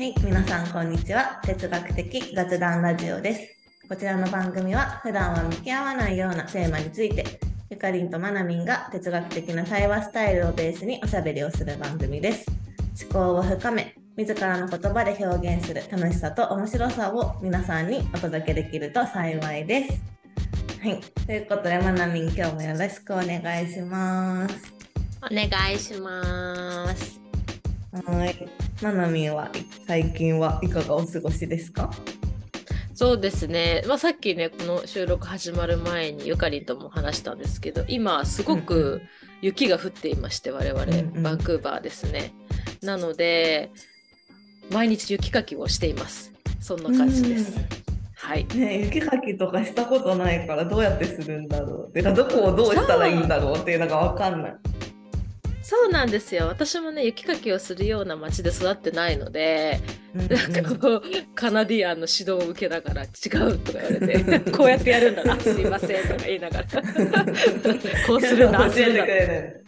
[0.00, 1.42] はい、皆さんこんにちは。
[1.44, 3.54] 哲学的雑談ラジオです。
[3.86, 7.38] こちらの番組は普段は向き合わないようなテーマについて、
[7.68, 12.46] ゆかりんとまなみんが哲学的な対話スタイルをベースにおしゃべりをする番組です。
[13.12, 20.00] 思考を深め、自らの言葉で表現する楽しさと面白さを皆さんにお届けできると幸いです。
[20.80, 24.72] はい、ということでまなみん今日もよろしくお願いします。
[25.22, 27.20] お願いします。
[27.92, 29.50] はい、まなみんは
[29.86, 31.90] 最近はいかがお過ごしですか？
[32.94, 39.02] そうですね、まあ、さっきねこの収録始まる前にゆかりんとも話したんですけど今すごうんうく
[39.42, 41.22] 雪が降っていまして我々、うんうん。
[41.22, 42.32] バンクーバーですね。
[42.82, 43.70] なので
[44.70, 46.32] 毎日雪かきをしています。
[46.60, 47.56] そんな感じです。
[47.56, 47.64] うん
[48.22, 48.46] はい。
[48.54, 51.92] ね、雪かきとかしたことないからどうやってするんだろう。
[51.92, 54.56] てかどこをどうしたらいいんだろうっていうのが分かんない。
[55.70, 56.48] そうなんですよ。
[56.48, 59.80] 私もね雪かきをするような町で育ってないので
[60.16, 60.28] うんうん。
[60.28, 61.02] なんかこう
[61.36, 66.66] カナディアンの指導を受けながら違うとか言われて こうやってやるんだなすいませんとか言いながら。
[68.04, 69.60] こうするんだするんだれ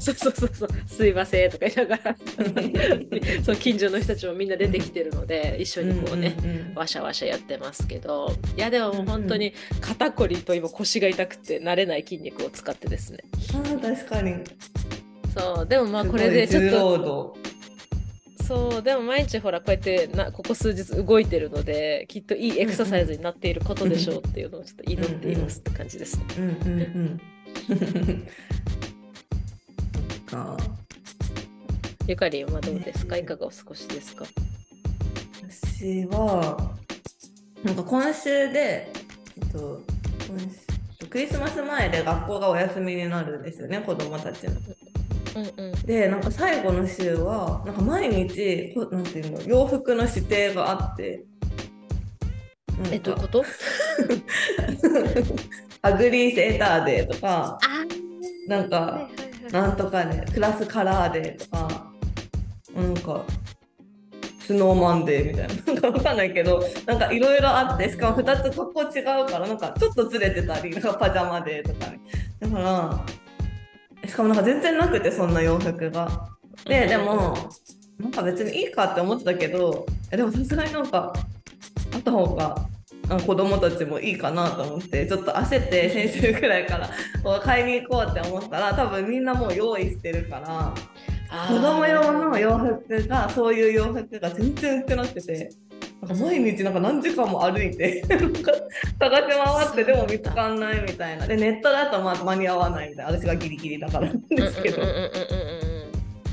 [0.00, 0.68] そうそうそうそう。
[0.88, 2.16] すいませんとか言いながら。
[3.44, 5.82] そう近所の人たちもみんな出てきてるので一緒。
[5.82, 6.74] にこうね、んんん。
[6.74, 8.34] わしゃわしゃやってますけど。
[8.56, 13.20] いやでももう本当に肩こりと今腰が痛くて慣れない筋肉を使ってですね。
[13.54, 14.34] あー確かに。
[15.36, 15.66] そう。
[15.66, 17.36] でもまあこれでちょっ重と労
[18.46, 18.82] そう。
[18.82, 26.24] でも毎日ほらこうやってなここ数日動いてるのできっといいエクササイズになっていることでしょうっていうのをちょっと祈っていますって感じですね。
[26.28, 26.40] 働。
[26.40, 28.28] うんうんうん。
[30.28, 30.56] そっか。
[32.08, 33.16] ゆかりんはどうですか？
[33.16, 34.24] いかがお過ごしですか？
[35.50, 36.72] 私は
[37.64, 38.92] なんか今週で、
[39.42, 39.82] えっと、
[40.28, 44.52] 今週クリスマス前で学校がお休みになるんですよね子供たちの。
[45.36, 45.72] うんうん。
[45.82, 51.24] でなんか最後の週はなんか毎日こなんていうの洋服の指定があって。
[52.92, 53.44] えどういうこと？
[55.82, 59.08] Ugly Sweater Day とかあなんか
[59.52, 61.86] なんとかで Class Color Day とか
[62.74, 63.24] なんか
[64.40, 65.54] Snowman Day みたいな。
[65.72, 72.00] なんかわかんないけどなんかいろいろあってしかも2つ格好違うからなんかちょっとずれてたりなんか Pajama Day とかね。
[72.40, 73.00] だから
[74.06, 76.28] しかもなんか全然なくてそんな洋服が。
[76.64, 77.36] ででも
[77.98, 81.12] なんか別にいいかって思ってたけどえでもさすがになんか
[81.94, 82.66] あった方が
[83.08, 86.90] あ子供たちもいいかなと思ってちょっと焦って先週くらいから
[87.40, 90.74] 買いに行こうって思ったら多分みんなもう用意してるから
[91.30, 95.50] あ子供用の洋服がそういう洋服が全然売ってなくて
[96.06, 98.42] なんか毎日なんか何時間も歩いて 探し
[98.98, 104.82] 回ってでも見つかんないみたいなでネットだとまあ間に合わないみたいな私がギリギリだからなんですけど。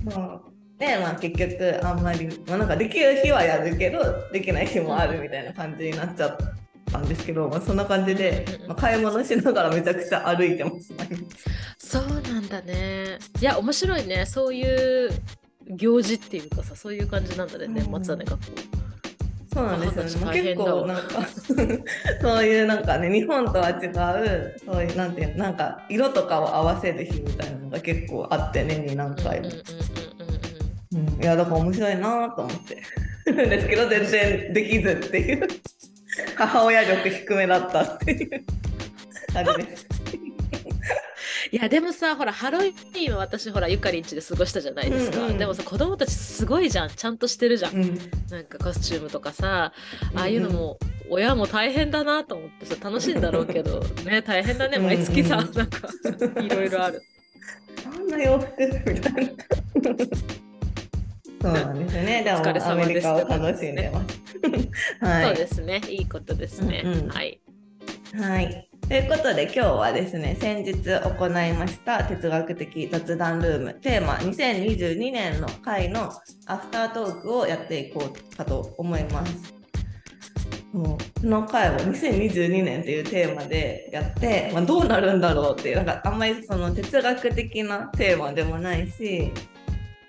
[0.03, 0.41] まあ、
[0.77, 3.99] で、まあ、結局あんまり、まあ、なんかできる日はやるけど
[4.33, 6.37] できない日もあるみたいな感じになっちゃっ
[6.91, 10.93] たんですけど、まあ、そんな感じで、まあ、買い物しながらめちゃくちゃ歩いてます
[11.77, 13.17] そうなんだね。
[13.39, 15.09] いや面白いねそういう
[15.67, 18.83] 行事っていうかさそういう感じなんだね年末はね学校。
[19.53, 21.27] そうなんですよね、まあ、結構なんか
[22.21, 29.47] そういうなんかね日本とは違うそういうなんていうのなんか色とかを合わせる日みたいなのが結構あって年に何回も
[31.21, 32.77] いやだから面白いなと思って。
[33.31, 35.47] るんですけど全然できずっていう。
[36.35, 38.43] 母親力低めだったっていう。
[39.33, 39.87] 感じです。
[41.53, 45.37] いやでもさほらハロウィーンは私ほらゆかりんちで過ごしたじゃないですか、うんうん。
[45.37, 46.89] でもさ子供たちすごいじゃん。
[46.89, 47.99] ちゃんとしてるじゃん、うん、
[48.31, 49.71] なんかコスチュームとかさ
[50.15, 50.79] ああいうのも
[51.11, 54.89] 親も大変だなと思ってさ楽しいんだろうけど ね大変だねうんうん。
[54.95, 55.89] 毎月さ、なんか
[56.41, 57.03] いろいろある。
[57.85, 59.31] あんな洋服みたいな。
[61.39, 62.23] そうなんですよね。
[62.23, 65.05] で もお疲れ様ですアメリカを楽しんでます。
[65.05, 65.25] はい。
[65.27, 65.81] そうですね。
[65.87, 67.07] いいことですね、うんうん。
[67.09, 67.39] はい。
[68.15, 68.72] はい。
[68.87, 76.11] ということで今日はですね先日行いました哲学的雑談ルームテーマ2022年の回の
[76.47, 79.53] アフタートークをやっていこうかと思います。
[80.73, 89.31] もうこの回を2022年というテーマでやって、まあ、どうなるんだろうっていうなんかあんまりその哲学的なテーマでもないし、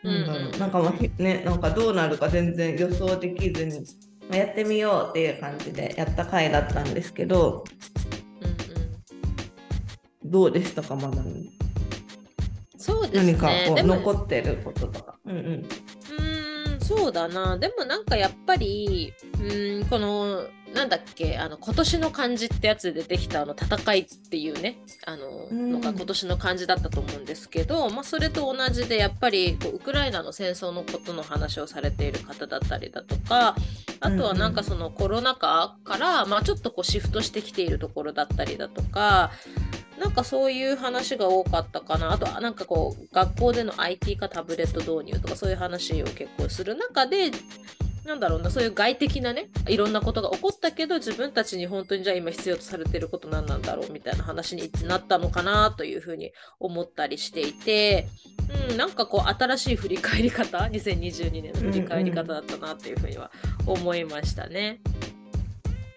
[0.02, 3.80] なんだろううんうんなんかまあひねなんかどうなるか全然予想できずに、
[4.28, 7.64] まあやってみようっていう感じでやった回だったんですけど。
[10.34, 11.22] どうでしたか、まだ？
[11.22, 11.52] に。
[12.76, 15.14] そうですね何か残ってることとか。
[15.24, 15.36] うんうん。
[15.36, 20.44] うーんそうだなでもなんかやっぱりうーんこの
[20.74, 24.76] なんだっけあの今年の漢字ってやつで出てきたあの戦いっていうね
[25.06, 33.54] あの、うんのが今年の漢字だったと思うんですけど、まあ、それと同じでやっぱりこうウクライナの戦争のことの話をされている方だったりだとか
[34.00, 39.30] あとはなんかそのコロナ禍から、まあ、ちょっとこうシフトしてきているところだったりだとか
[39.98, 42.12] なんかそういう話が多かったかな。
[42.12, 47.30] あとはなんかこう学校での IT かタブレット導入とかそういう話を結構する中で
[48.04, 58.06] なんだろうなそういう外的なねいろんなことが起こったけど自分たちに本当にじゃあ今必要とされてること何なんだろうみたいな話になったのかなというふうに思ったりしていて、
[58.70, 63.30] うん、なんかこう新しい振り返り方 2022年の振り返り方だったなっていうふうには
[63.66, 64.80] 思いましたね。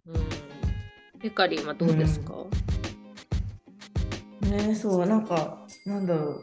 [0.05, 0.29] うん、
[1.21, 2.33] ゆかりんはどうですか、
[4.49, 4.75] ね。
[4.75, 6.41] そうなんかなんだろう。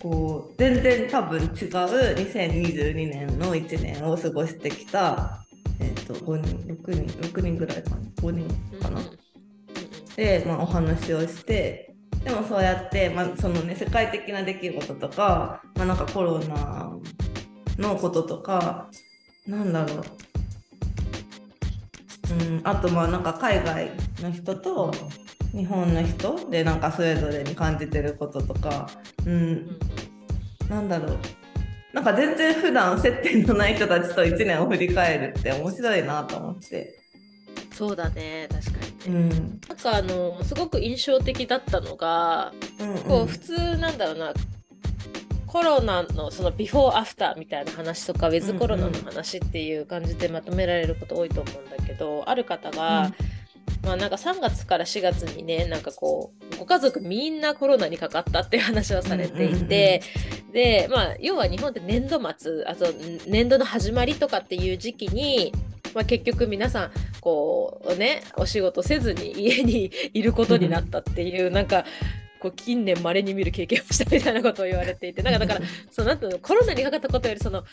[0.00, 5.44] こう全然多分違う2022年の1年を過ごしてきた、
[5.80, 7.96] えー、と5人6人6人ぐらいかな。
[8.22, 8.48] 5人
[8.80, 9.00] かな、
[10.16, 16.92] で、まあ、お話をしてでもそうやって、まあそのね、世界的な出来事とか,、まあ、なんかコロナ
[17.78, 18.90] のこととか
[19.46, 20.04] なんだろう、
[22.30, 24.92] うん、あとまあなんか海外の人と
[25.52, 28.88] 日本の人でなんかそれぞれに感じてることとか、
[29.26, 29.52] う、うん。
[29.52, 29.78] ん
[30.68, 31.18] なんだろう。
[31.92, 36.98] なんか全然普段接点のない人たちと1年を振り返るって面白いなと思って。
[37.72, 38.48] そうだね。
[38.50, 39.14] 確かに。
[39.14, 39.20] ね。
[39.20, 39.60] うん。
[39.68, 42.98] なんかあのすごく印象的だったのがうんうん。
[42.98, 44.34] こう普通なんだろうな。
[45.46, 53.10] コロナのそのビフォーアフターみたいな話とかウィズコロナの話っていう感じでまとめられること多いと思うんだけどある方が、
[53.88, 60.02] まあなんか3月から4月にねなんかこうご家族みんなコロナにかかったっていう話をされていて、
[60.52, 62.86] でまあ要は日本って年度末あと
[63.26, 65.52] 年度の始まりとかっていう時期に、
[65.94, 66.90] まあ、結局皆さん
[67.22, 71.86] こうねお仕事せずに家にいることになったっていうなんか
[72.40, 77.64] こう近年まれに見る経験をしたみたいなことを言われていてなんかだからそうなんていうのコロナにかかったことよりその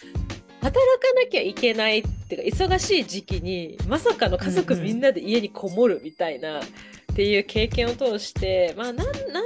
[0.66, 6.62] 働かなきゃいけないっていうか忙しい時期にまさかの家族うんうんみんなで家にこもるみたいな。
[6.62, 9.42] っていう経験を通して、まあ、なんなんだか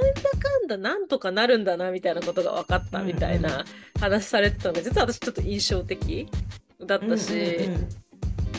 [0.64, 3.64] んだなんとかなるんだなみたいなことが分かったみたいな
[4.00, 6.26] 話されてたのが実は私ちょっと印象的
[6.84, 7.88] だったし、うんうんうん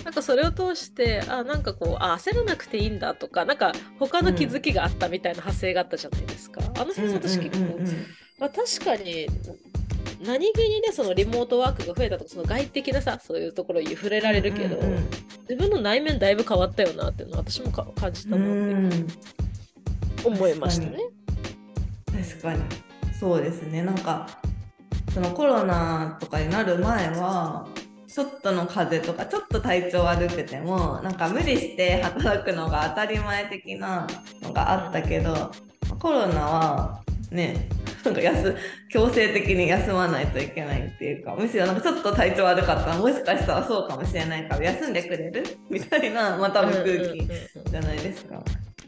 [0.03, 6.61] なんかそれを通してあなんかこうあ焦らなくていいんだとかなんか他の気づきがあったみたいな派生があったじゃないですか。
[6.75, 7.79] あの辺私結構、
[8.39, 9.27] まあ、確かに
[10.25, 15.09] 何気にねそのリモートワークが増えたとかその外的なさそういうところに触れられるけど、うんうん
[15.49, 19.07] 自分の内面だいぶ変わったよなっていうのは私もか感じたうなってん。
[20.23, 20.97] 思いましたね。
[22.05, 22.61] 確かに。
[23.19, 23.81] そうですね。
[23.81, 24.29] なんか
[25.13, 27.67] そのコロナとかになる前は
[28.13, 34.05] ちょっとの風邪とかちょっと体調悪くてもなんか無理して働くのが当たり前的な
[34.41, 35.51] のがあったけど
[35.97, 37.69] コロナはね
[38.03, 38.57] なんか休
[38.89, 47.25] 強制的に休まないといけないっていうかむしろなんかちょっと体調悪かったらもしかしたらそうかもしれないから休んでくれるみたいなまあ多分空気
[47.71, 48.43] じゃないですか。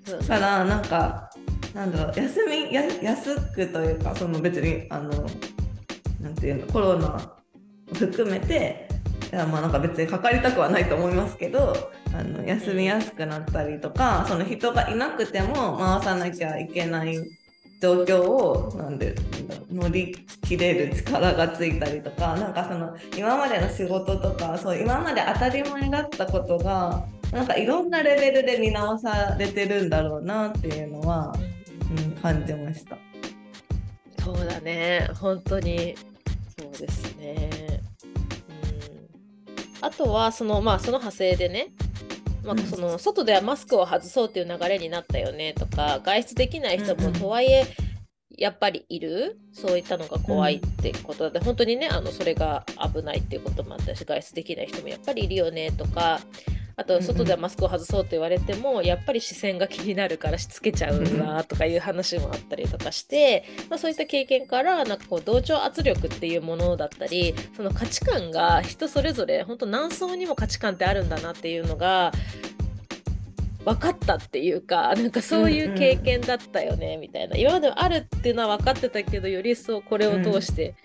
[0.06, 1.30] だからなんか
[1.74, 5.12] なんだろう休みや安くというかその別にあの
[6.20, 8.93] なんていうのコロナを含めてい
[9.34, 17.18] やまあなんか別にかかりたくはないと思いますけどあの休みやすくなったりとかその人がいなくても回さなきゃいけない
[17.82, 19.16] 状況をなんで
[19.70, 31.36] 乗り切れる力がついたりとかなんかその今までの仕事とかそう今まで当たり前だったことがなんかいろんなレベルで見直されてるんだろうなっていうのは、
[31.98, 32.98] うん、感じました。
[34.24, 35.96] そうだね、本当に
[36.58, 37.82] そうですね。
[39.84, 41.68] うん、あとはその、まあ、その派生でね、
[42.44, 47.66] まあうん、その外ではマスクを外そうっていう流れになったよねとか、外出できない人もとはいえ、
[48.36, 49.38] やっぱりいる。
[49.54, 56.20] そういったのが怖いってことで、本当にねあのそれが危ないっていうこともあったし外出できない人もやっぱりいるよねとか
[56.76, 72.12] あと外ではマスクを外そうって言われても、やっぱり視線が気になるからしつけちゃうわとかいう話もあったりとかして、まあ、そういった経験からなんかこう同調圧力っていうものだったりその価値観が人それぞれ本当何層にも価値観ってあるんだなっていうのが
[73.66, 80.76] 分かったっていうかなんかそういう経験だったよねみたいな、今まであるっていうのは分かってたけどより一層これを通して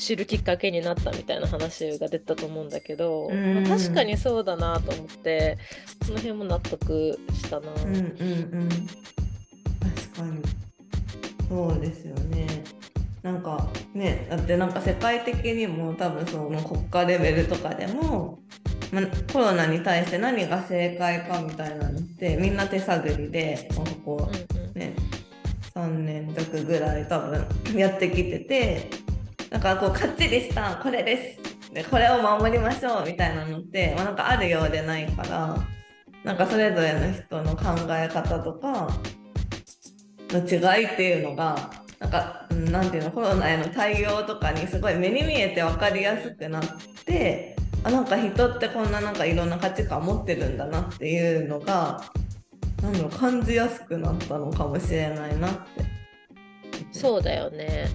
[0.00, 3.54] 知るきっかけになったみたいな話が出たと思うんだけど、うん。
[3.66, 5.58] まあ確かにそうだなと思って
[6.04, 7.70] その辺も納得したな。
[7.72, 8.04] うんうんう
[8.64, 8.68] ん。
[8.68, 10.42] 確かに。
[11.48, 12.46] そうですよね。
[13.22, 18.38] なんかねだってなんか世界的にも多分その国家レベルとかでも
[18.92, 24.30] まコロナに対して何が正解かみたいなのってみんな手探りで、まあ、ここ、
[24.74, 24.94] ね、
[25.74, 28.90] 3年弱ぐらい多分やってきてて
[29.50, 35.58] なんかこうかっちりしたこれですでこれを守りましょうみたいなのって、まあ、なんかあるようでないから
[36.24, 38.88] なんかそれぞれの人の考え方とか
[40.30, 46.62] の違いっていうのがなんかなんていうのコロナへの対応とかにすごい目に見えて分かりやすくなっ
[47.04, 52.04] てあなんか人ってこんななんかいろんな価値観持ってるんだなっていうのが
[52.82, 55.84] なんだろう感じやすくなったのかもしれないなって。
[56.92, 57.88] そうだよね。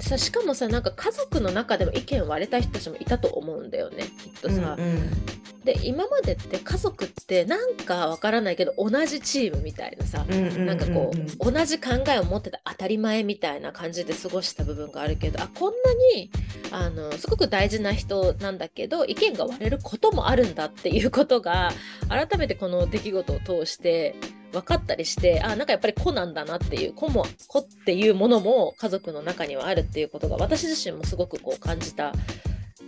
[0.00, 4.76] さしかもさなんか家族の中でも意見割れた人たちもいたと思うんだよねきっとさ。
[4.78, 16.30] うんうん、で今までって家族ってなんかわからないけど同じチームみたいなさ、うんうんなんかこう同じ考えを持ってた当たり前みたいな感じで過ごした部分があるけどあこんなに
[16.70, 21.70] あのすごく大事な人なんだけど意見が割れることもあるんだっていうことが
[22.08, 24.16] 改めてこの出来事を通して
[24.54, 32.12] 分かったりしてあなんかやっぱり子なんだなっていう子も子っていうものも家族の中にはあるっていうことが私自身もすごくこう感じた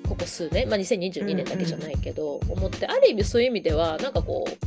[0.08, 4.66] ここ数年、まあ、2022年だけじゃないけど、うんうん、思ってある意味そういう意味ではなんかこう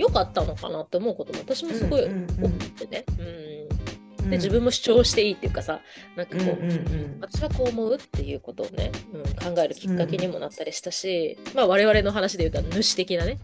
[0.00, 3.04] 良かったのかなって思うことも私もすごい思ってね。
[3.18, 4.30] うん、うん。
[4.30, 5.80] で自分も主張していいっていうかさ
[6.16, 13.38] なんかこう,、私はこう思うっていうことをね、うん、考えるきっかけにもなったりしたし、まあ我々の話で言うと主的なね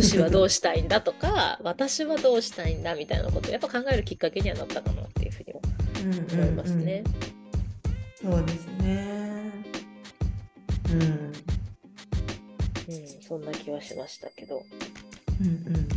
[0.00, 1.00] 主はどうしたいんだ？
[1.00, 2.94] とか私はどうしたいんだ？
[2.94, 5.60] みたいなことをやっぱ考えるきっかけにはなったかなっていうふうにも
[6.32, 7.02] 思いますね。
[8.22, 9.50] うんうんうん、そうですね。
[10.90, 11.32] うん、うん、
[13.20, 14.62] そんな気はしましたけど。
[15.40, 15.88] うんうん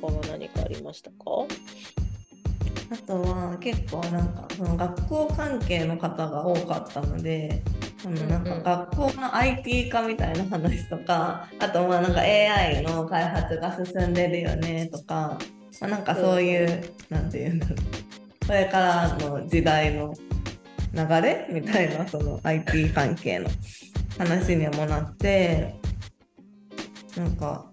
[0.00, 1.16] 他は何かありましたか？
[2.90, 7.60] あとは結構なんかその学校関係の方が多かったので
[8.16, 15.38] そのなんか学校の IT 化みたいな話とかあとまあなんか AI の開発が進んでるよねとか、
[15.80, 20.14] まあ、なんかそういう何て言うんだろうこれからの時代の
[20.94, 23.50] 流れみたいなその IT 関係の
[24.18, 25.74] 話にもなって
[27.16, 27.66] なんか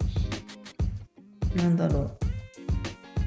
[1.55, 2.25] なんだろう。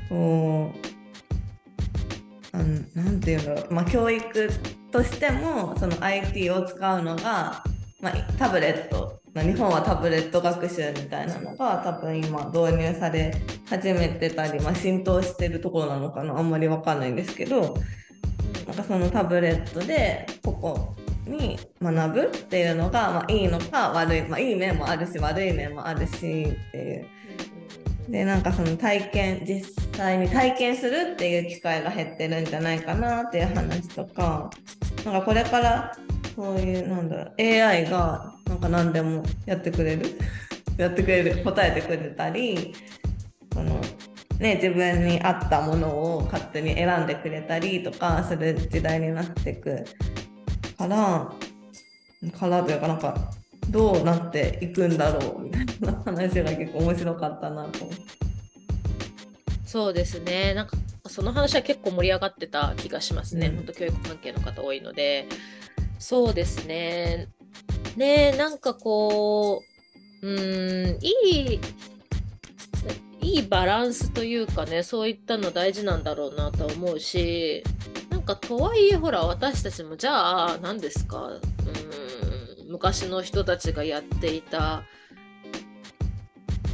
[0.08, 2.58] こうあ
[2.94, 4.50] なんていうのまあ教育
[4.90, 7.62] としてもその IT を使うのが、
[8.00, 9.18] まあ、タブレット。
[9.34, 13.32] 日本はタブレット学習みたいなのが多分今導入され
[13.66, 16.36] 始めてたり、まあ、浸透してるところなのかな。
[16.36, 17.76] あんまり分かんないんですけど
[18.66, 27.06] なんかそのタブレットでここに学ぶっていうのが、まあ、いいのか悪い、まあ、いい面もあるし悪い面もあるしっていう
[28.08, 29.64] でなんかその体験実
[29.96, 34.50] 際に体験するっていう機会が減ってるんじゃないかなっていう話とか
[35.04, 35.96] なんかこれから
[36.34, 40.18] そういうなんだろう AI がなんか何でもやってくれる？
[40.78, 42.72] やってくれる答えてくれたり
[43.52, 43.80] その
[44.38, 49.84] ね自分に合ったものを勝手に選んでくれたりとかする時代になってく
[50.78, 51.32] から
[52.38, 53.30] からというかなんか
[53.70, 57.90] どうなっていくんだろうみたいな話が結構面白かったなと
[59.66, 60.54] そうですね。
[60.54, 60.76] なんか
[61.08, 65.26] その話は結構盛り上がってた気がしますね、うん、本当教育関係の方多いので。
[65.98, 67.28] そうですね。
[67.96, 69.62] ねなんかこ
[70.22, 71.60] ううんいい
[73.20, 77.62] いいバランスというかねそういったの大事なんだろうなと思うし。
[78.10, 81.26] なんかとはいえほら私たちもじゃあ何ですか？
[81.26, 81.40] うん
[82.68, 84.84] 昔の人たちがやっていた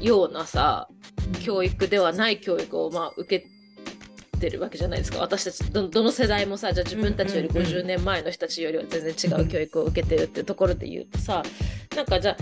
[0.01, 0.89] ようなさ
[1.41, 3.47] 教育ではない教育をまあ受け
[4.39, 5.21] てるわけじゃないですか。
[5.21, 11.43] 私たちどの世代もさじゃあ自分たちより50年前の人たちよりは全然違う教育を受けてるってところで言うとさ
[11.97, 12.37] なんかじゃ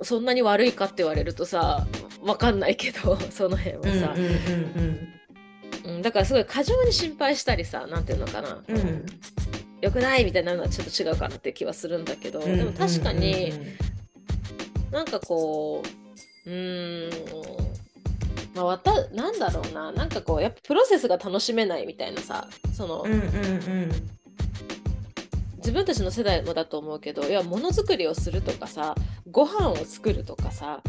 [0.00, 1.86] あそんなに悪いかって言われるとさ
[2.22, 4.14] 分かんないけど その辺はさ、
[5.84, 9.06] うん、だからすごい過剰に心配したりさ何ていうのかな、うん
[9.84, 10.24] 良くない？
[10.24, 13.52] みたいなのはちょっと違うかなって気はするんだけど、でも確かに、
[14.90, 15.82] なんかこ
[16.46, 17.10] ううん
[18.54, 19.92] まあ、わたなんだろうな。
[19.92, 23.90] なんかこうやっぱプロセスが楽しめないみたいなさその、うんうんうん、
[25.58, 28.94] 自分たちの世代もだと思うけどいやものづくりをするとかさ
[29.30, 30.80] ご飯を作るとかさ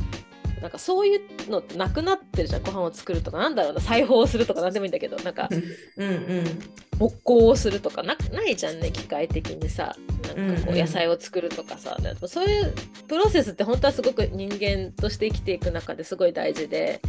[0.66, 2.64] なんかそういうのってなくなってるじゃん。
[2.64, 3.38] ご飯を作るとか。
[3.38, 3.82] なんだろうな。
[3.82, 4.62] 裁縫をするとか。
[4.62, 5.16] 何でもいいんだけど。
[5.18, 6.08] なんかうん。
[6.08, 6.60] うん
[6.98, 8.02] 木工をするとか。
[8.02, 9.96] なないじゃんね機械的にさ。
[10.36, 12.74] なんかこう野菜を作るとかさ、うんうん、そういう
[13.08, 17.00] プロセスって本当はすごく人間として生きていく中ですごい大事で。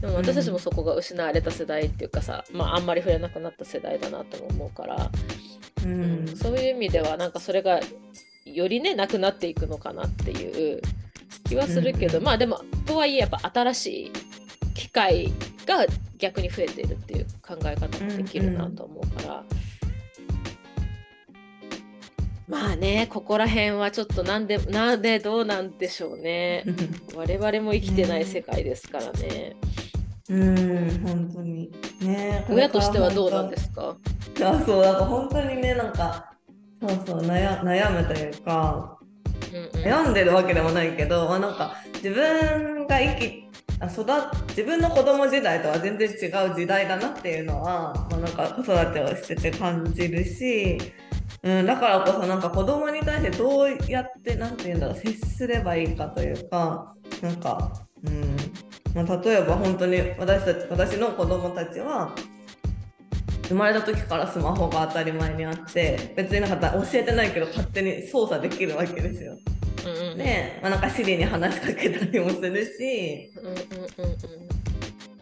[0.00, 5.10] でも私たちもそこが失われた世代っていうかさ、まあ、あんまり触れなくなった世代だなと思うから、
[5.84, 7.80] うん、うん、そういう意味ではなんかそれが
[8.44, 10.82] よりねなくなっていくのかなっていう
[11.48, 14.12] 気はするけど、うんうん、まあでもとはいえやっぱ新しい
[14.74, 15.32] 機会
[15.66, 15.86] が
[16.18, 19.34] 逆に増えてるっていう考え方もできるなと思うから。
[19.34, 19.46] うんうん
[22.48, 26.62] まあねここら辺はちょっとなんでなんでどうなんでしょうね。
[27.16, 29.56] 我々も生きてない世界ですからね。
[30.28, 31.72] うん本当に。
[32.02, 33.96] ね親としてはどうなんですか？
[34.44, 36.36] あそうなんか本当にねなんか
[36.80, 38.95] そうそう悩悩むというか、うんうん、
[39.72, 43.46] 悩んでるわけでもないけど、まあ、なんか自分が生き
[43.78, 44.04] あ育
[44.48, 50.78] 自分の子供時代とは全然違う時代だなっていうのは、まあ、なんか子育てをしてて感じるし
[51.42, 57.72] うん、だからこそなんか子供に対してどうやって何て言うんだろう接すればいいかというかなんか、
[58.04, 58.36] うん。
[58.94, 62.14] まあ、例えば本当に私たち私の子供たちは
[63.48, 69.36] 生まれた時からスマホが当たり前にあって別になんか教えてないけど勝手に操作できるわけですよ。
[69.84, 74.18] うんうん、で、まあ、なんか Siri に話しかけたりもするし、うんうんうんうん。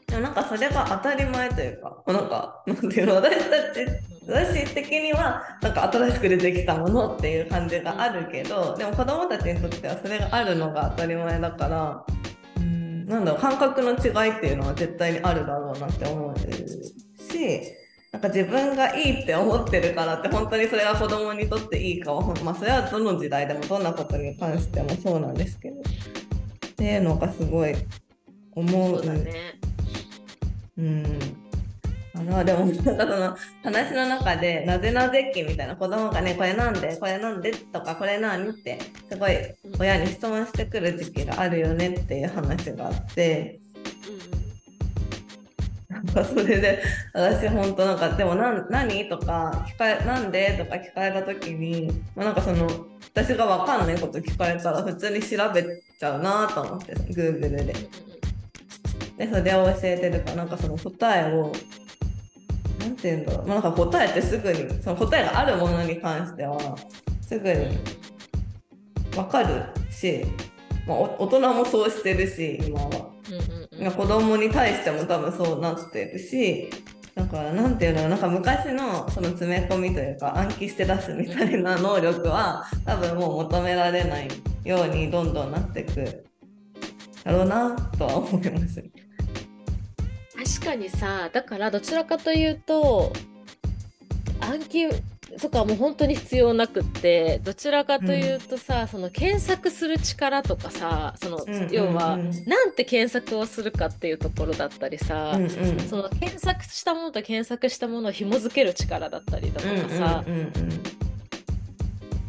[0.07, 12.05] でもなんかそれが当たり前というか、なんか、なんていうの、私たち私的にはなんか新しく出てきたものっていう感じがあるけどでも子供たちにとってはそれがあるのが当たり前だから
[12.57, 17.63] うんなんだろう感覚の違いっていうのは絶対にあるだろうなって思うし
[18.15, 25.83] なんか自分がいいって思ってるからって本当にそれが子供にとっていいかは、まあ、それはどの時代でもどんなことに関してもそうなんですけどっ
[26.77, 27.75] ていうのがすごい
[28.53, 28.99] 思う。
[28.99, 29.59] そうだね
[30.79, 31.19] うん
[32.15, 38.79] あのでもなんかその話の中でなぜなぜ期みたいな子供がねこれなんでこれなんでとかこれ何って
[39.11, 39.37] すごい
[39.81, 43.59] 親に質問してくる時期があるよねっていう話があって。
[44.05, 44.44] なんか
[46.13, 46.83] それで
[47.13, 52.69] 私本当なんかでもな何とか聞かれなんでとか聞かれた時に、まあ、なんかその
[53.15, 55.63] 私が分かんないこと聞かれたら普通に調べ
[55.99, 57.75] ちゃうなと思って Google で。
[59.17, 61.53] でそれを教えてるからなんかその答えを
[62.81, 66.59] なんていうんだろう、ま、なんか答えってすぐにその答えがあるものに関しては
[67.23, 67.79] すぐに
[69.13, 70.25] 分かるし、
[70.87, 73.14] まあ、大人もそうしてるし今は、
[73.79, 76.71] 子供に対しても多分そうなってるし
[77.15, 84.29] だからなんていうのなんか昔のその詰め込みというか暗記して出すみたいな能力は多分もう求められない
[84.65, 86.25] ようにどんどんなっていく
[87.25, 88.85] だろうなとは思います。
[90.61, 93.13] 確かにさだからどちらかというと
[94.41, 94.87] 暗記
[95.41, 110.53] とかも本当に必要なくってどちらかというとさ、うん、その検索する力とかさその、うんうんうん、要はなんて検索をするかっていうところだったりさ、うんうん、その検索したものと検索したものを紐付ける力だったりだとかさ、うんうんうん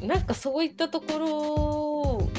[0.02, 2.30] うん、なんかそういったとこ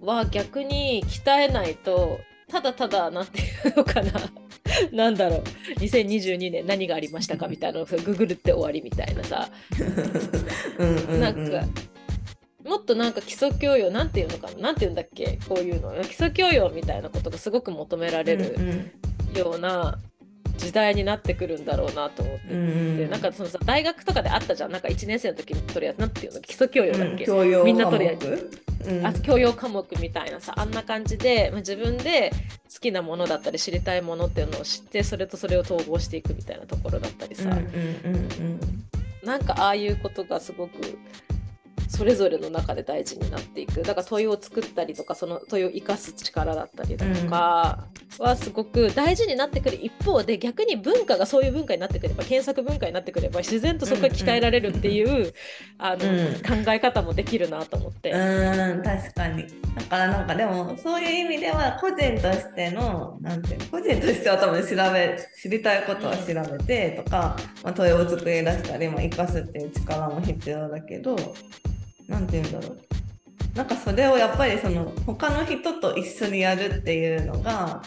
[0.00, 4.12] ろは逆に鍛えないとただただなんていうのかな
[4.92, 5.42] なんだろう。
[5.80, 7.48] 2022年何がありましたか？
[7.48, 9.48] みたいなググるって終わりみたいなさ。
[11.18, 11.64] なんか
[12.64, 14.60] もっとなんか基礎教養なんていうのかな？
[14.62, 15.38] なんて言うんだっけ？
[15.48, 15.92] こういうの。
[16.04, 18.56] 基礎教養みたいなことがすごく求められる
[19.36, 19.98] ような
[20.56, 22.42] 時代になってくるんだろうなと思って。
[22.42, 23.10] て、うん。
[23.10, 24.72] なんかそのさ大学とかであったじゃん。
[24.72, 28.50] なんか1年生の時に取るやつなんていうの基礎教養だっけ、うん、みんな取るやつ、
[28.86, 30.54] うん、あ教養科目みたいなさ。
[30.56, 32.32] あんな感じで、まあ、自分で
[32.72, 38.60] 好きなものだったり知りたいものっていうのを知ってそれとそれを統合していくみたいなところだったりさ、うんうんうんうん、
[39.22, 40.98] なんかああいうことがすごく
[41.92, 43.82] それぞれの中で大事になっていく。
[43.82, 47.86] だから問いを作ったりとかその問いを生かす力だったりだとか
[48.18, 55.32] はすごく大事になってくる一方で逆に文化がそういう文化になってくれば検索文化になってくれば自然とそこが鍛えられるっていう、うん、
[55.78, 58.10] あの、うん、考え方もできるなと思って。
[58.10, 59.46] うん確かに。
[59.74, 71.16] だからなんかでもそういう意味では個人としてのなんていう個人としては多分調べ知りたいことは調べてとか、まあ、問いを作り出したり、まあ、生かすっていう力も必要だけど
[72.08, 72.78] 何て言うんだろう
[73.56, 77.82] なんかそれをやっぱりその他の人と一緒にやるっていうのが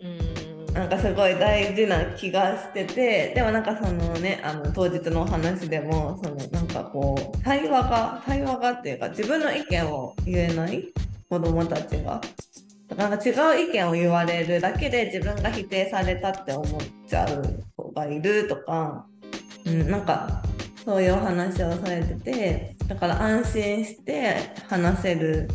[0.00, 10.88] うんなんかすごい大事な気がしててでもなんかそのねあの当日のお話でもそのなんかこう対話が対話がっていうか自分の意見を言えない
[11.28, 12.20] 子どもたちが。
[12.96, 19.06] だから違う意見を言われるだけで自分が否定されたって思っちゃう子がいるとか、
[19.64, 20.42] うん、なんか
[20.84, 24.36] そういうお話をされててだから安心して
[24.68, 25.48] 話せる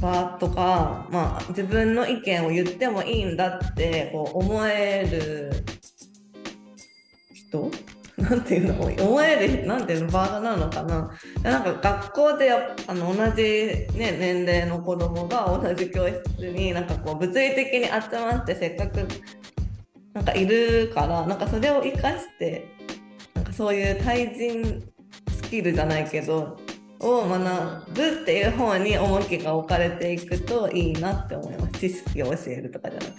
[0.00, 5.64] 場とか、まあ、自分の意見を言ってもいいんだってこう思える
[7.32, 7.70] 人？
[8.16, 9.04] なんていうの？
[9.10, 11.10] 思えるなんていうの場なのかな？
[11.42, 13.42] なんか学校であの同じ、
[13.98, 19.08] ね、年齢の子供が同じ教室になんかこう物理的に集まってせっかく
[20.12, 22.73] なんかいるからなんかそれを生かして
[23.52, 24.82] そういう対人
[25.28, 26.58] スキルじゃないけど
[27.00, 31.78] を学ぶっていう方に重きが置かれていくといいなって思います。
[31.78, 33.18] 知識を教えるとかじゃなくて。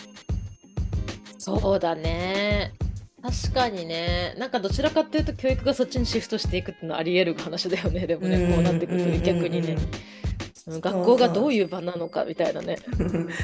[1.37, 2.73] そうだね。
[3.21, 4.35] 確かにね。
[4.37, 8.07] なんかどちらかっていうと教育がそっちにシフトしていくっていうのはありえる話だよね。
[8.07, 9.77] でもねこうなってくると逆にね。
[10.67, 12.77] 学校がどういう場なのかみたいなね。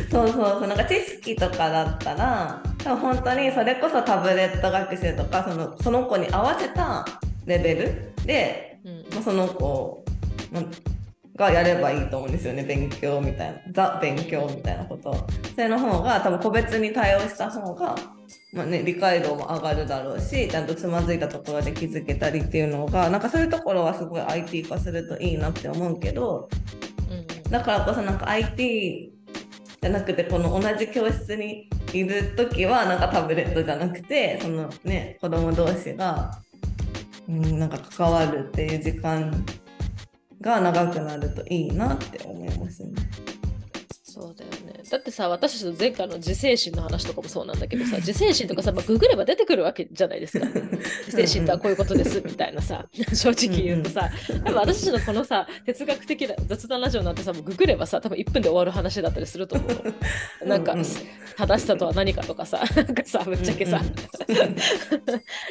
[0.10, 0.68] そうそうそう。
[0.68, 7.06] なんか知識とかだったら多分本当にそれこそタブレット学習とかそのその子に合わせた
[7.46, 10.04] レベルで、うん、まあ、その子
[11.36, 12.64] がやればいいと思うんですよね。
[12.64, 13.60] 勉強みたいな。
[13.72, 15.14] ザ勉強みたいなこと。
[15.54, 17.96] それの方が多分個別に対応した方が
[18.54, 26.50] まあね、理解度も上がるだろうしちゃんとつまずいたところで気づけたりっていうのがなんかそういうところはすごい IT 化するといいなって思うけど、
[26.90, 26.91] うん、
[27.52, 29.12] だからこそなんか IT
[29.82, 36.32] じゃなくてこの同じ教室にいる時はなんかタブレットじゃなくてそのね子供同士が、
[37.28, 39.46] うん、なんか関わるっていう時間
[40.40, 42.92] が長くなるといいなって思いますね。
[44.04, 44.51] そうだよ。
[44.90, 50.48] だってさ、私たちの前回の自制心の話とかもそうなんだけどさ、 自制心とかさ、まあ、ググれば出てくるわけじゃないですか。
[51.06, 54.10] 自制心とはこういうことですみたいなさ、 正直言うとさ、
[54.44, 59.66] 多分私たちのこのさ、哲学的な雑談ラジオなんてさ、もうググればさ、多分1分で終わる話だったりすると思
[60.44, 60.48] う。
[60.48, 60.76] なんか、
[61.38, 63.82] 正しさとは何かとかさ、なんかさ、ぶっちゃけさ。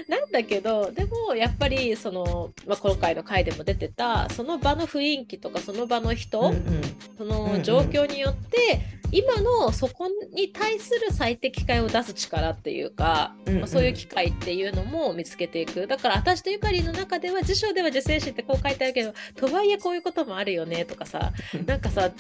[0.08, 6.82] なんだけど、でもやっぱりその、まあ、今回の回でも出てた、その場の雰囲気とか、その場の人、うんうん、
[7.18, 15.86] その状況によって、で今のそこに対する最適解を出す力っていうか、うんうん、まあ、そういう機会っていうのも見つけていく。
[15.86, 21.32] だから私とゆかりの中では辞書では自制心ってこう書いてあるけどとはいえこういうこともあるよねとかさ
[21.66, 22.10] なんかさ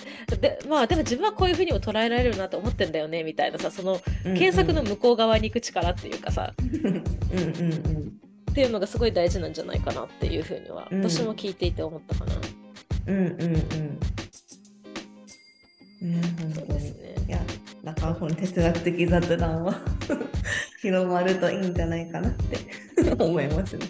[0.40, 6.52] でまあでも自分はこういうふうにも捉えられるなと思ってんだよねみたいなさその検索の向こう側に行く力っていうかさ。
[6.60, 8.12] うんうんうん。
[8.50, 12.32] っていうのがすごい大事なんじゃないかなっていうふうには、私も聞いていて思ったかな。
[13.06, 14.00] うんうんうん
[16.00, 16.68] ね、本当に。
[16.68, 17.40] ね、いや、
[17.84, 19.80] だからこの哲学的雑談は
[20.80, 22.58] 広まるといいんじゃないかなって
[23.22, 23.86] 思いますね。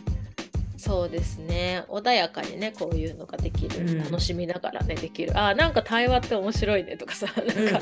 [0.77, 7.81] そうですね穏やかにねこういうのができる、うん、楽しみながらねできるあなんか対話って面白いねとかさなんか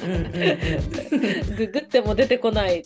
[1.57, 2.83] ググっても出てこない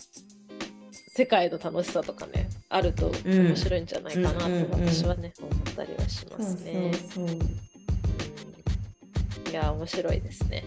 [1.08, 6.92] 世界の楽しさとかねあると面白いんじゃないかなと私はね、思ったりはしますね。
[9.50, 10.64] いや面白いですね。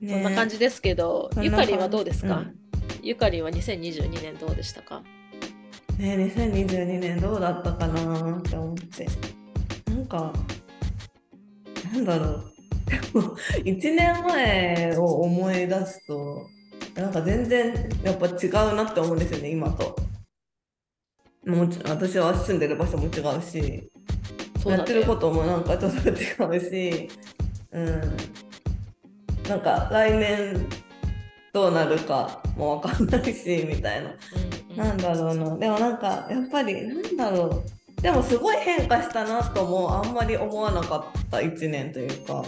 [0.00, 2.58] そんな感じですけど、ゆかりはどうですか、うん、
[3.02, 5.02] ゆかりは2022年どうでしたか？
[5.98, 9.06] ね2022年どうだったかなって思って。
[9.90, 10.32] なんか
[11.92, 12.44] なんだろう。
[12.86, 16.46] でも1年前を思い出すと
[16.94, 19.94] なんか全然やっぱ違うなって思うんですよね今と。
[21.46, 23.90] もち私は住んでる場所も違うし
[24.66, 26.12] やってることもなんかちょっと違
[26.56, 27.08] うし
[27.72, 28.16] うん
[29.50, 30.64] なんか来年
[31.52, 35.58] どうなるかも分かんないしみたいな、うんうん、なんだろうな。
[35.58, 37.64] でもなんかやっぱりなんだろ
[37.98, 38.00] う。
[38.00, 42.44] でもすごい変化したなともあんまり思わなかった1年というか。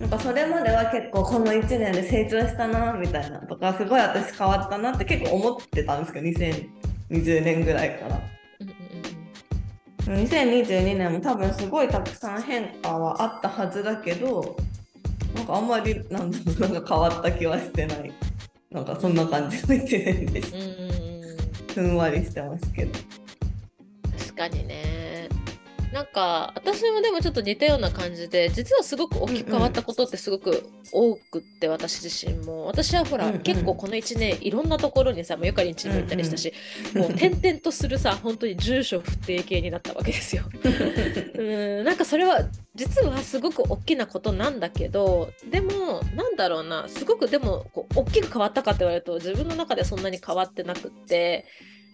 [0.00, 8.20] なんかそれまでは結構この1年で成長したなみたいなとかすごい私変わったなって結構思ってたんですけど2020年ぐらいから。
[10.00, 14.56] 2022年も多分すごいたくさん変化はあったはずだけど
[15.34, 18.12] なんかあんまりなんだろうなんか変わった気はしてない
[18.70, 20.52] なんかそんな感じの1年です。
[21.74, 22.98] ふんわりしてますけど。
[24.18, 25.28] 確かにね。
[25.94, 36.52] なんか私もでもちょっと似たような感じで実はすごく大きく変わったことってすごく多くって私自身も私はほら、うんうん、結構この1年いろんなところにさゆかりんちにも行ったりしたし、
[36.94, 40.42] うんうん、もう転々とするさ本当に住所不定形になったわけですよ。
[41.38, 42.40] うんなんかそれは
[42.74, 51.44] 実はすごく大きなことなんだけどでもなんだろうなすごくでもこう大きく変わったかって言われると自分の中でそんなに変わってなくって。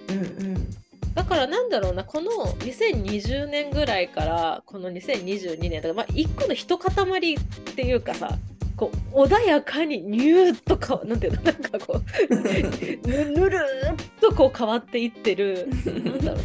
[0.08, 0.20] うんう
[0.54, 7.38] んだからなんだろうなこの2020年ぐらいからこの2022年とか、まあ、一個の一塊っ
[7.74, 8.38] ていうかさ
[8.76, 13.58] こう穏やかにニューッとかなんていうのなんかこうぬ ぬる
[13.92, 16.44] っとこう変わっていってるなんだろう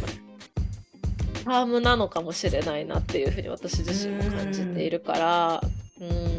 [1.44, 5.62] タームなのかもしれないなっていうふうに私自身も感じているから
[6.00, 6.38] うん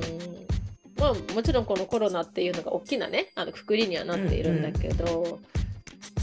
[1.00, 5.40] まあもちろんこのコロナっていうのが大きなねあのくくりにはなっているんだけど。
[5.42, 5.67] うん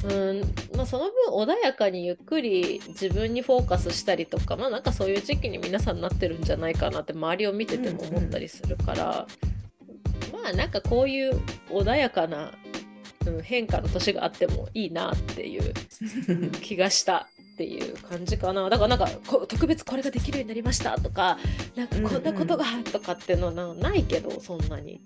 [0.04, 0.40] うんうん
[0.76, 9.26] まあ、その分穏やかにゆっくり自分にフォーカスしたりとかまあなんかそういう時期に皆さんなってるんじゃないかなって周りを見てても思ったりするから、
[10.32, 11.40] まあなんかこういう
[11.70, 12.52] 穏やかな、
[13.26, 15.72] うん、変化の年があってもいいなっていう
[16.60, 18.68] 気がしたっていう感じかな。
[18.68, 21.38] だからなんかこ特別これができるようになりましたとか
[21.76, 25.00] なんかこんなことがとかっていうのはなないけどそんなに、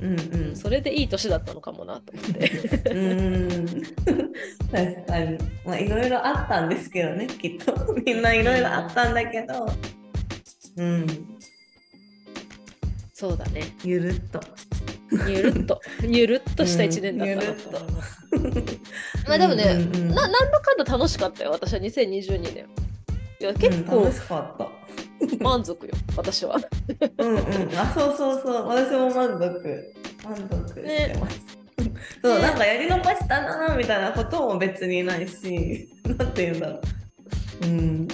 [0.00, 0.56] うんうん。
[0.56, 2.90] それでいい年だったのかもなと思って。
[2.90, 3.82] うん。
[4.70, 5.38] 確かに。
[5.64, 7.74] まあいろいろあったんですけどねきっと。
[8.04, 9.66] みんないろいろあったんだけど。
[10.76, 11.06] うん。
[13.12, 13.62] そうだね。
[13.82, 14.40] ゆるっと。
[15.28, 15.80] ゆるっと。
[16.02, 17.78] ゆるっとした1年だったなと
[18.36, 18.52] 思い
[19.26, 21.80] まあでもね、うんうんうんななんだかんだ楽しかったよ私は。
[21.80, 22.66] 2022年。
[23.40, 24.68] いや結うん構楽しかった
[25.40, 26.56] 満足よ私は。
[27.18, 27.38] うんうん。
[27.78, 28.66] あそうそうそう。
[28.68, 29.94] 私も満足。
[30.24, 31.40] 満足してます、
[32.22, 32.42] そうね。
[32.42, 35.88] なんかやり残したなみたいなことも別にないし。
[36.04, 36.80] なんて言うんだろ
[37.62, 37.66] う。
[37.66, 38.08] うん。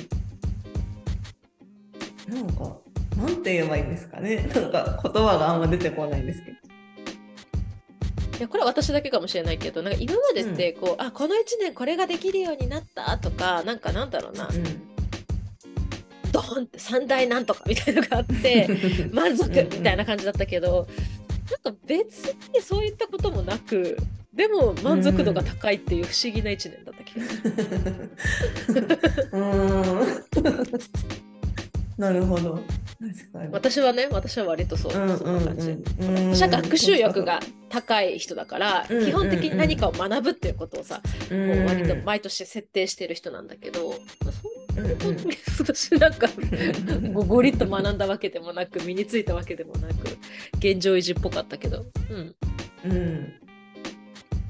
[2.29, 2.77] なんか
[3.17, 4.37] なんて言えばいいんですかね。
[4.55, 6.57] なんか言葉があんま出てこないんですけど。
[8.39, 14.49] いやこれは私だけかもしれないけどなんか今までってこう、あこの1年これができるようになったとかなんかなんだろうな、
[16.33, 18.69] ドーンって三大なんとかみたいなのがあって
[19.13, 20.89] 満足みたいな感じだったけど
[21.65, 23.97] なんか別にそういったこともなく
[24.33, 28.99] でも満足度が高いっていう不思議な1年だった気がする。
[31.99, 32.59] なるほど。
[33.51, 35.71] 私はね私は割とそう、うんそんな感じ。
[35.71, 36.19] うん。
[36.19, 43.91] うん私は学習欲が高い人だから、うん基本的に何かを学ぶっていうことをさ、うんもう割と毎年設定してる人なんだけど、
[44.25, 44.62] まあそんうんうん
[45.59, 46.29] 私なんか
[47.13, 49.95] ごごりっと学んだわけでもなく身についたわけでもなく
[50.59, 52.35] 現状維持っぽかったけど、うん、
[52.91, 53.35] うん。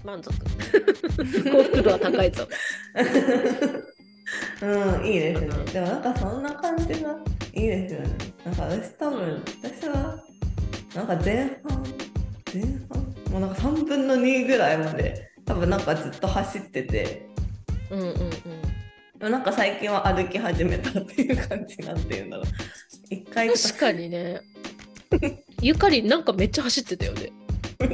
[0.05, 0.33] 満足。
[1.51, 2.49] 幸福度は高いぞ。
[4.63, 5.49] うん、いいですね。
[5.73, 7.17] でもなんかそんな感じが
[7.53, 8.09] いいですよね。
[8.45, 10.25] なんか私多分、私は
[10.95, 11.85] なんか前半、
[12.53, 17.27] 前半、もうなんか3分の2ぐらいまで多分なんかずっと走ってて、
[17.91, 18.72] うんうんうん
[19.23, 22.47] でもなんか最近は歩き始めたっていう感じなんていうんだろう。
[23.09, 24.41] 一回と確かにね。
[25.63, 27.31] ゆかりんなんかめっちゃ走ってたよね。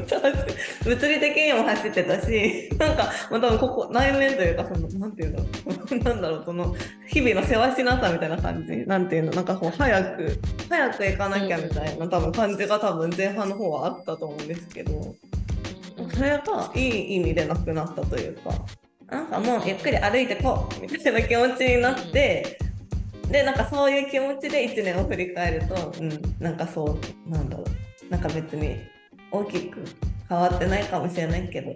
[0.85, 5.47] 物理的にも走ってたし、なんか、まあ、多分ここ内面というか、その、なんていうんだろ
[5.91, 6.75] う、 なんだろう、その、
[7.09, 15.15] 日々のせわしなさみたいな感じ、なんていうの、なんかこう、早く、早く行かなきゃみたいな、多分感じが多分前半の方はあったと思うんですけど、
[16.15, 18.51] それがいい意味でなくなったというか、
[19.11, 22.59] なんかもうゆっくり歩いてこうみたいな気持ちになって、
[23.31, 28.77] で、なんかそういう気持ちで1年を振り返ると、うん、なんかそう、なんだろう、なんか別に
[29.31, 29.85] 大きく
[30.29, 31.75] 変わってないかもしれないけど、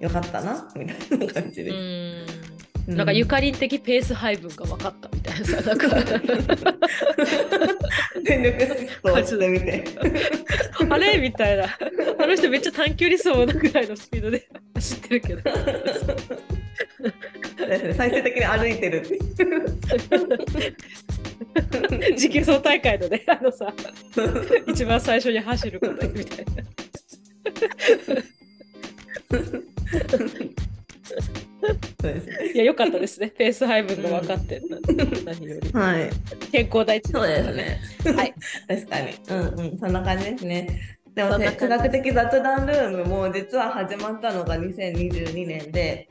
[0.00, 2.53] よかったな、みたいな感じです。
[2.86, 5.88] なんかゆかりん的ペース配分が分かったみたいなさなんか
[8.22, 9.84] 全力疾走してみて。
[10.90, 11.64] あれみたいな
[12.18, 15.42] あの人めっちゃ短距離走なぐらいのスピードで走ってるけど
[17.96, 19.02] 最終的に歩いてる。
[22.16, 23.72] 持久走大会のねあのさ
[24.66, 28.23] 一番最初に走る子だみたいな。
[32.64, 34.78] や良かったですね ペース配分が分かって、な
[35.24, 36.10] 何よりはい。
[36.50, 37.80] 健康第一そうですね。
[38.16, 38.34] はい。
[38.68, 39.14] 確かに。
[39.28, 39.78] うんうん。
[39.78, 40.80] そんな感じですね。
[41.14, 46.08] でも哲学的雑談ルームも実は始まったのが2022年で、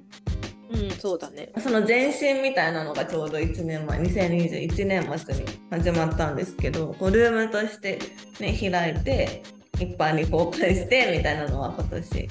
[0.72, 8.00] うんそうだねその前身みたいなのがちょうど1年前、2021年末に始まったんですけど、こうルームとして、
[8.40, 9.44] ね、開いて、
[9.76, 12.28] 一般に公開してみたいなのは今年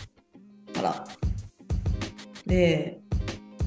[0.74, 1.04] から。
[2.46, 3.01] で、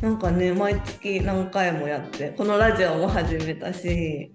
[0.01, 4.31] なんかね、毎月何回もやって、このラジオも始めたし、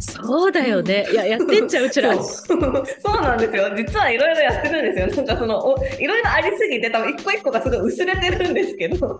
[0.00, 1.06] そうだよね。
[1.10, 2.24] いややってんじゃんうちらそう。
[3.04, 3.70] そうなんですよ。
[3.76, 5.24] 実はいろいろやってるんですよ。
[5.24, 9.18] なんかそのおいろいろありすぎて多分一個一個がすごい薄れてるんですけど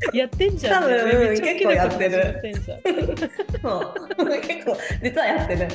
[0.12, 2.40] やってんじゃん、多分めっちゃ結構やってる。
[2.42, 2.66] 結
[4.64, 5.68] 構実はやってる。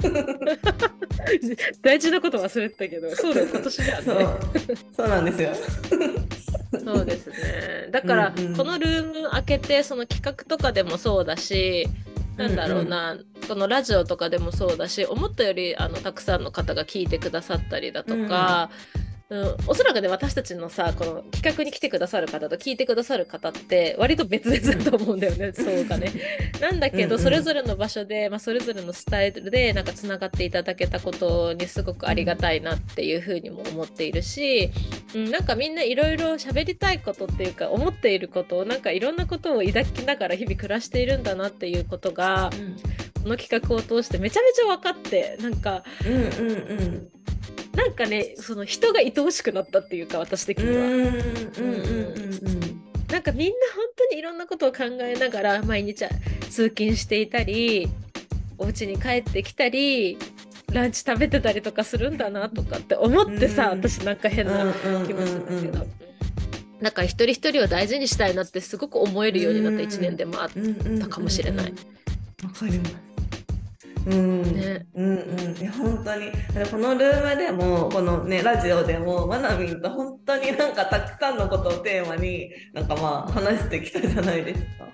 [1.82, 4.04] 大事なこと忘れてたけどそうだよ今年だよね。
[4.04, 4.76] そう。
[4.96, 5.50] そうなんですよ。
[6.84, 7.36] そうですね。
[7.90, 8.56] だから、うんうん。
[8.56, 11.88] このルーム開けてその企画とかでもそうだし、
[12.36, 19.07] なんだろうな、このラジオとかでもそうだし思ったよりあのたくさんの方が聞いてくださったりだとか、うん、
[19.66, 26.12] おそらくね私たちのさこの企画に来てくださる方と聞いてくださる方って割と別々だと思うんだよねそうかね。
[26.60, 34.70] なんだけど、それぞれの場所で、まあ、それぞれのスタイルでなんかつながっていただけたことにすごくありがたいなっていうふうにも思っているし、
[35.14, 45.84] うん、なんかみんないろいろ喋りたいことっていうか思っていることをなんかいろんなことを抱きながら日々暮らしているんだなっていうことが、うん、この企画を通してめちゃめちゃ分かってなんか。
[46.06, 47.08] うんうんうん
[47.78, 51.12] なんかねその人が愛おしくなったっていうか私的には。
[53.12, 56.04] なんかみんな本当にいろんなことを考えながら毎日
[56.50, 57.88] 通勤していたり
[58.58, 60.18] お家に帰ってきたり
[60.72, 64.74] ランチ食べてたりとかするんだなとかって思ってさ、私なんか変な
[65.06, 65.86] 気もするんだけど。
[66.80, 70.50] なんか一人一人を大事にしたいなってすごく思えるようになった1年でもあっ
[71.00, 71.74] たかもしれない。
[72.44, 73.07] わかります。
[74.06, 74.42] うん。
[74.42, 75.18] ね、うんう
[75.64, 75.70] ん。
[75.72, 76.30] 本当に。
[76.70, 84.88] このルームでもこのねラジオでもまなみんと本当になんかたくさんのことをテーマになんかまあ話してきたじゃないですか。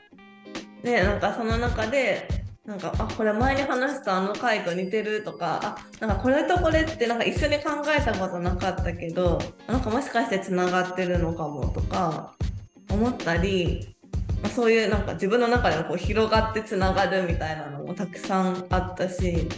[0.82, 2.28] ねなんかその中で
[2.66, 12.34] なんかあこれ前に話したあの回と似てるとかあなんかこれとこれってなんか一緒に考えたことなかったけどなんかもしかしてつながってるのかもとか
[12.90, 13.93] 思ったりまあ、
[14.48, 19.48] そういうなんか自分の中でもこう広がってつながるみたいなのもたくさんあったし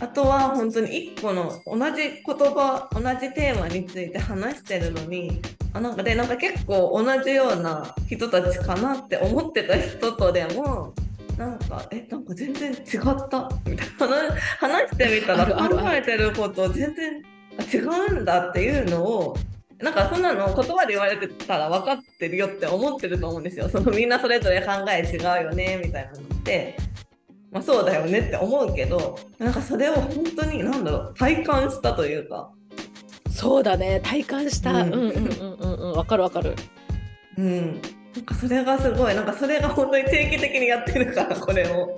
[0.00, 5.42] あとは本当に1個の同じ言葉同じテーマについて話してるのに
[5.72, 10.94] あなんかでなんか結構同じような人たちかなって思ってた人とでも
[11.36, 14.36] なんかえなんか全然違ったみたいな。
[14.58, 17.22] 話してみたら考えてること全然
[17.72, 19.36] 違うんだっていうのを
[19.80, 23.68] なんかそんなの言葉で言われてたら分かってるよって思ってると思うんですよ。
[23.68, 26.76] そのみんなそれぞれ考え違うよねみたいなのって、
[27.52, 32.50] まあ、そうだよねって思うけどなんかそれを本当に何だろう体感したというか。
[33.30, 34.82] そうだね体感した。
[34.82, 36.54] うん、うんうんうんうん分かる分かる。
[37.36, 37.80] うん。
[38.16, 41.94] なんかそれがすごいなんかそれが本当に定期的にやってるからこれを。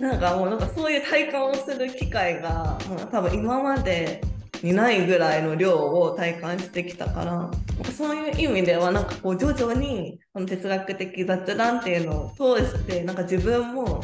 [0.00, 4.20] なんかもうなんかそういう体感をする機会がもう多分今まで
[4.64, 7.50] にないぐらいの量を体感してきたから
[7.92, 14.02] そういう意味ではなんかこう徐々にこの哲学的雑談っていうのを通してなんか自分も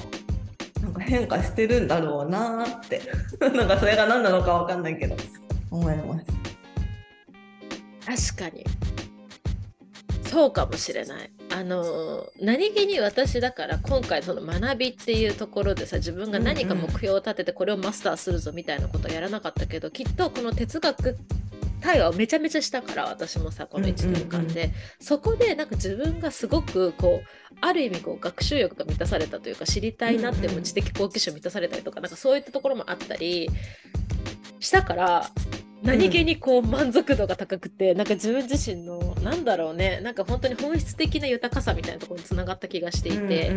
[0.83, 3.01] なんか変化してるんだろうなって
[3.41, 5.17] なんかそれが何なのか分かんないけど
[5.71, 6.21] 思いま
[8.07, 8.35] す。
[8.35, 8.67] 確かに
[10.27, 11.40] そうかもしれない。
[11.53, 21.17] あの何気に私だから今回その学びっていうところでさ自分が何か目標を立ててこれをマスターするぞみたいなことはやらなかったけどきっとこの哲学
[21.81, 33.49] 対話をめちゃめちゃしたから私もさこの1年間で、そこでなんか自分がすごくこうある意味こう学習欲が満たされたというか知りたいなっても知的好奇心満たされたりとかなんかそういったところもあったり
[34.61, 35.31] したから
[35.83, 40.01] 何気にこう満足度が高くて、うん、なんか自分自身のなんだろうね。
[40.03, 43.51] なんか本当に本質的な豊かさみたいなところにつながった気がしていて。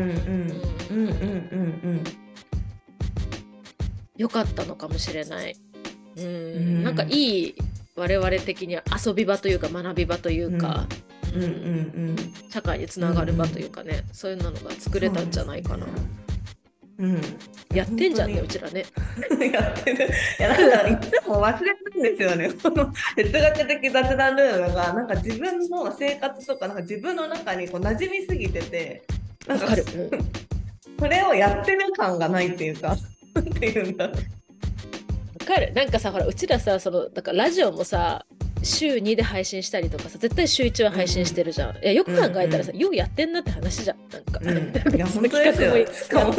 [4.17, 5.55] よかったのかもしれない。
[6.15, 7.55] うん、うん、なんかいい
[7.95, 10.87] 我々的には遊び場というか学び場というか、
[11.33, 11.51] うんうんう
[12.13, 12.15] ん、
[12.49, 15.87] 社会につながる場というかね、うんうん、そういうのが作れたんじゃないかな。
[16.99, 17.21] うん、
[17.73, 18.85] やってんじゃんね、うちらね。
[19.51, 20.07] やってる。
[20.07, 22.51] いや、だからいつも忘れるんですよね。
[22.61, 29.03] この哲学的雑談ルームが、なんか自分の生活とか、なんか自分の中にこう馴染みすぎてて、
[29.47, 29.67] なんか、
[30.99, 32.95] これをやってる感がないっていうか、
[33.39, 34.05] っていうんだ。
[34.05, 34.11] わ
[35.45, 35.73] かる。
[35.73, 38.25] なんかさ、ほら、うちらさ、その、だからラジオもさ、
[38.63, 43.97] 週2で配信したりとかさ絶対週1は配信してるじゃん、うん、いやよく考えたらさ、うんうん、ようやってんなって話じゃん。
[44.09, 45.85] なんか、うん、いや本当ですよ。
[45.93, 46.33] しかも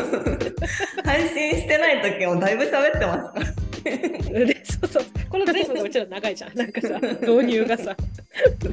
[1.05, 5.05] 配信してない時もだいぶ喋ってますからでそうそう。
[5.29, 6.57] この全部がうちら長いじゃん。
[6.57, 7.97] なんかさ導入がさ。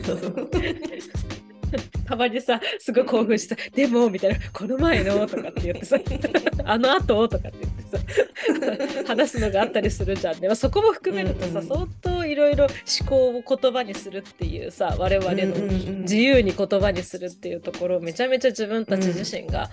[0.03, 0.49] そうそう
[2.05, 5.97] たまにさすごい興奮してさ「でも」みたいな「この前の」とかって言ってさ
[6.65, 10.39] 「あのあと」とかって言ってさ話すのがあったりするじゃん。
[10.39, 19.69] ね、まあ、そこも含めるとさ、うんうん、相当いろいろ思考を言葉にするっていうさ我々の自由に言葉にするっていうところをめちゃめちゃ自分たち自身が、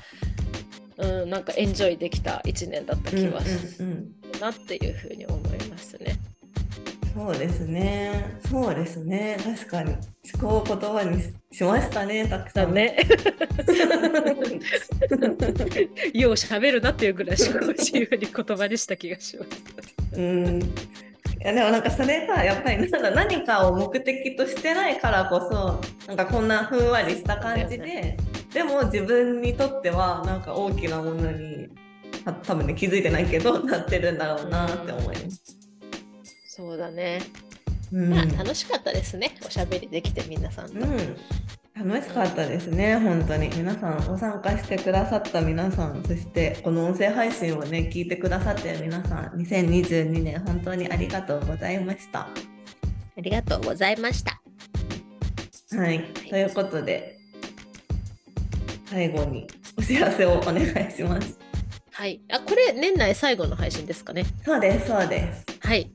[0.99, 6.19] うん、うん、なんかエンジョイできた1年だった気はするなっていうふうに思いますね。
[7.15, 8.39] そうですね。
[8.49, 9.39] そうですね。
[9.43, 9.97] 確かに。
[10.41, 11.21] 思考を言葉に
[11.51, 12.75] しましたね、たくさん。
[12.75, 12.97] ね。
[16.15, 19.51] よう喋るなっていうぐらい思考を自由に言葉にした気がします。
[20.13, 20.63] うん。
[20.63, 28.17] いやでもなんかそれがやっぱりなんだ何かを目的としてないからこそなんかこんなふんわりした感じで、ね、
[28.53, 31.69] でも自分にとってはなんか大きなものに
[32.25, 35.59] 多分ね気づいてないけどなってるんだろうなって思います。
[36.47, 37.23] そうだね
[37.93, 41.17] うんまあ楽しかったですねおしゃべりできて皆さんと、うん
[41.79, 43.49] 楽しかったですね、本当に。
[43.57, 52.23] 皆さん、ご参加してくださった皆さん、そしてこの音声配信をね、聞いてくださってる皆さん、2022年、本当にありがとうございました。
[52.23, 52.29] あ
[53.21, 54.41] りがとうございました
[55.77, 57.17] はい、ということで、
[58.87, 59.47] 最後に
[59.77, 61.38] お知らせをお願いします。
[61.99, 64.25] はいあこれ年内最後の配信ですかね？
[64.45, 65.45] そうです、そうです。
[65.59, 65.91] はい。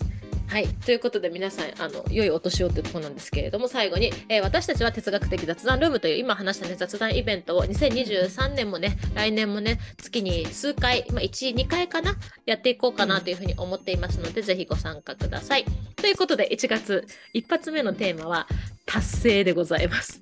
[0.50, 15.66] はい、ということで皆さんあの良いお年をというところなんですけれども最後に、えー私たちは哲学的雑談ルームという今話した、ね、雑談イベントを2023年もね来年もね月に数回、まあ、12回かなやっていこうかなというふうに思っていますので、ぜひご参加ください。
[15.96, 18.46] ということで1月一発目のテーマは
[18.86, 20.22] 達成でございます。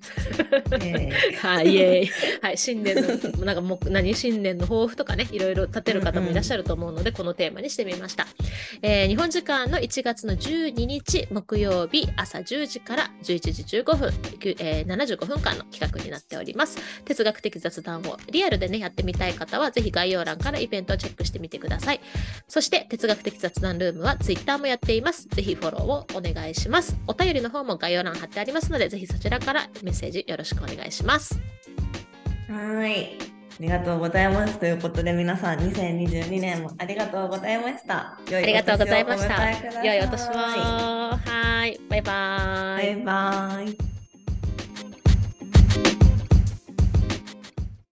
[0.81, 1.09] え
[1.41, 2.09] はい、イエーイ。
[2.41, 3.01] はい、新年の、
[3.45, 8.27] なんかもう、何、新年の抱負とかね、いろいろ立てる方もいらっしゃると思うので、このテーマにしてみました。
[8.81, 14.13] えー日本時間の1月の12日木曜日朝10時から11時15分、
[14.59, 16.77] えー75分間の企画になっております。
[17.03, 21.99] 哲学的雑談をリアルでね、やってみたい方は、ぜひ概要欄からイベントをチェックしてみてください。
[22.47, 25.27] そして、哲学的雑談ルームは Twitter もやっています。
[25.29, 26.95] ぜひフォローをお願いします。
[27.07, 31.39] お便りの方も概要欄貼ってありますので、ぜひそちらからメッセージよろしくお願いします。
[32.49, 33.17] ーはい。
[33.61, 34.57] ありがとうございます。
[34.57, 38.17] ということで、皆さん、2022年もありがとうございました。
[38.17, 39.37] ありがとうございました。
[39.37, 40.33] さ良いお年を。
[40.33, 42.95] はい、バイバイ。
[42.95, 43.90] バイバイ。